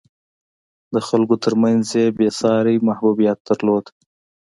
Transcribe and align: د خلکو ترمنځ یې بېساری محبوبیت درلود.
د 0.93 0.95
خلکو 1.07 1.35
ترمنځ 1.43 1.85
یې 1.99 2.05
بېساری 2.17 2.75
محبوبیت 2.87 3.37
درلود. 3.47 3.85